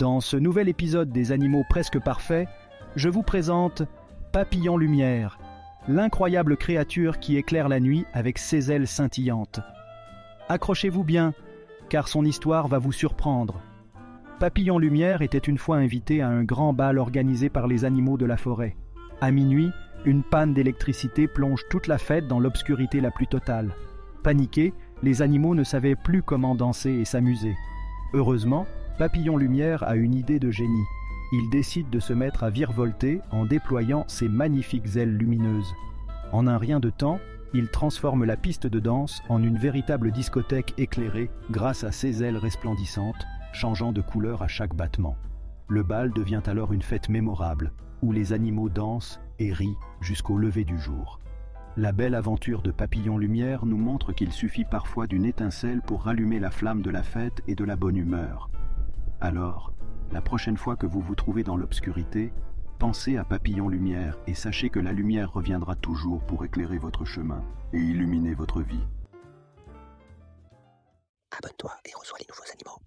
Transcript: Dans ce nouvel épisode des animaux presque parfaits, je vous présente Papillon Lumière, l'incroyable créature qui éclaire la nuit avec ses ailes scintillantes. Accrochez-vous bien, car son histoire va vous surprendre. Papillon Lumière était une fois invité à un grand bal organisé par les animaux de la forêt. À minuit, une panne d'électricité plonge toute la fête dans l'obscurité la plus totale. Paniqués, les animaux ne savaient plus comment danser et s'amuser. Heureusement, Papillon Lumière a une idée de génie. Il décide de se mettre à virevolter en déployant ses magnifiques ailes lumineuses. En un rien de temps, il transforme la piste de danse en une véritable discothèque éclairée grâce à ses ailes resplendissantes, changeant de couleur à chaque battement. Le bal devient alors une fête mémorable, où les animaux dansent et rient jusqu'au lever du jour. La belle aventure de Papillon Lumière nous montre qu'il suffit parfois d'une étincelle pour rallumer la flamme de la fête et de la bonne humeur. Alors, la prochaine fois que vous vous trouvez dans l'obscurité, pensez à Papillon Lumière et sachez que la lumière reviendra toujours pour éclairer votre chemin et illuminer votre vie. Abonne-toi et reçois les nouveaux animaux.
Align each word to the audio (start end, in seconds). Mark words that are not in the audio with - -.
Dans 0.00 0.20
ce 0.20 0.38
nouvel 0.38 0.70
épisode 0.70 1.12
des 1.12 1.30
animaux 1.30 1.62
presque 1.68 2.00
parfaits, 2.00 2.48
je 2.96 3.10
vous 3.10 3.22
présente 3.22 3.82
Papillon 4.32 4.78
Lumière, 4.78 5.38
l'incroyable 5.88 6.56
créature 6.56 7.18
qui 7.18 7.36
éclaire 7.36 7.68
la 7.68 7.80
nuit 7.80 8.06
avec 8.14 8.38
ses 8.38 8.72
ailes 8.72 8.86
scintillantes. 8.86 9.60
Accrochez-vous 10.48 11.04
bien, 11.04 11.34
car 11.90 12.08
son 12.08 12.24
histoire 12.24 12.66
va 12.66 12.78
vous 12.78 12.92
surprendre. 12.92 13.60
Papillon 14.38 14.78
Lumière 14.78 15.20
était 15.20 15.36
une 15.36 15.58
fois 15.58 15.76
invité 15.76 16.22
à 16.22 16.28
un 16.28 16.44
grand 16.44 16.72
bal 16.72 16.96
organisé 16.96 17.50
par 17.50 17.66
les 17.66 17.84
animaux 17.84 18.16
de 18.16 18.24
la 18.24 18.38
forêt. 18.38 18.76
À 19.20 19.30
minuit, 19.30 19.70
une 20.06 20.22
panne 20.22 20.54
d'électricité 20.54 21.28
plonge 21.28 21.66
toute 21.68 21.88
la 21.88 21.98
fête 21.98 22.26
dans 22.26 22.40
l'obscurité 22.40 23.02
la 23.02 23.10
plus 23.10 23.26
totale. 23.26 23.74
Paniqués, 24.22 24.72
les 25.02 25.20
animaux 25.20 25.54
ne 25.54 25.62
savaient 25.62 25.94
plus 25.94 26.22
comment 26.22 26.54
danser 26.54 26.90
et 26.90 27.04
s'amuser. 27.04 27.54
Heureusement, 28.14 28.66
Papillon 29.00 29.38
Lumière 29.38 29.82
a 29.84 29.96
une 29.96 30.14
idée 30.14 30.38
de 30.38 30.50
génie. 30.50 30.84
Il 31.32 31.48
décide 31.48 31.88
de 31.88 32.00
se 32.00 32.12
mettre 32.12 32.44
à 32.44 32.50
virevolter 32.50 33.22
en 33.30 33.46
déployant 33.46 34.04
ses 34.08 34.28
magnifiques 34.28 34.94
ailes 34.96 35.16
lumineuses. 35.16 35.74
En 36.32 36.46
un 36.46 36.58
rien 36.58 36.80
de 36.80 36.90
temps, 36.90 37.18
il 37.54 37.68
transforme 37.68 38.26
la 38.26 38.36
piste 38.36 38.66
de 38.66 38.78
danse 38.78 39.22
en 39.30 39.42
une 39.42 39.56
véritable 39.56 40.10
discothèque 40.10 40.74
éclairée 40.76 41.30
grâce 41.50 41.82
à 41.82 41.92
ses 41.92 42.22
ailes 42.22 42.36
resplendissantes, 42.36 43.26
changeant 43.54 43.92
de 43.92 44.02
couleur 44.02 44.42
à 44.42 44.48
chaque 44.48 44.74
battement. 44.74 45.16
Le 45.66 45.82
bal 45.82 46.12
devient 46.12 46.42
alors 46.44 46.74
une 46.74 46.82
fête 46.82 47.08
mémorable, 47.08 47.72
où 48.02 48.12
les 48.12 48.34
animaux 48.34 48.68
dansent 48.68 49.18
et 49.38 49.54
rient 49.54 49.78
jusqu'au 50.02 50.36
lever 50.36 50.64
du 50.64 50.78
jour. 50.78 51.20
La 51.78 51.92
belle 51.92 52.14
aventure 52.14 52.60
de 52.60 52.70
Papillon 52.70 53.16
Lumière 53.16 53.64
nous 53.64 53.78
montre 53.78 54.12
qu'il 54.12 54.30
suffit 54.30 54.66
parfois 54.66 55.06
d'une 55.06 55.24
étincelle 55.24 55.80
pour 55.80 56.02
rallumer 56.02 56.38
la 56.38 56.50
flamme 56.50 56.82
de 56.82 56.90
la 56.90 57.02
fête 57.02 57.40
et 57.48 57.54
de 57.54 57.64
la 57.64 57.76
bonne 57.76 57.96
humeur. 57.96 58.50
Alors, 59.20 59.72
la 60.12 60.22
prochaine 60.22 60.56
fois 60.56 60.76
que 60.76 60.86
vous 60.86 61.00
vous 61.00 61.14
trouvez 61.14 61.44
dans 61.44 61.56
l'obscurité, 61.56 62.32
pensez 62.78 63.18
à 63.18 63.24
Papillon 63.24 63.68
Lumière 63.68 64.16
et 64.26 64.34
sachez 64.34 64.70
que 64.70 64.80
la 64.80 64.92
lumière 64.92 65.32
reviendra 65.32 65.76
toujours 65.76 66.22
pour 66.22 66.42
éclairer 66.44 66.78
votre 66.78 67.04
chemin 67.04 67.44
et 67.74 67.78
illuminer 67.78 68.32
votre 68.32 68.62
vie. 68.62 68.86
Abonne-toi 71.36 71.72
et 71.84 71.92
reçois 71.94 72.18
les 72.18 72.26
nouveaux 72.28 72.50
animaux. 72.50 72.80